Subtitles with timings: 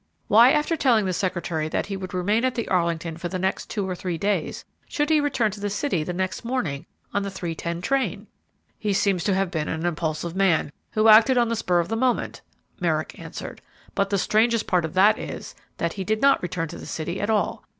[0.27, 3.69] Why, after telling the secretary that he would remain at the Arlington for the next
[3.69, 7.29] two or three days, should he return to the city the next morning on the
[7.29, 8.25] 3.10 train?"
[8.79, 11.95] "He seems to have been an impulsive man, who acted on the spur of the
[11.95, 12.41] moment,"
[12.79, 13.61] Merrick answered;
[13.93, 17.21] "but the strangest part of that is, that he did not return to the city
[17.21, 17.63] at all.